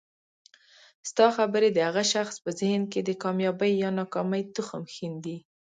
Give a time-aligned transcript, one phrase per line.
[1.09, 5.37] ستا خبري د هغه شخص په ذهن کي د کامیابۍ یا ناکامۍ تخم ښیندي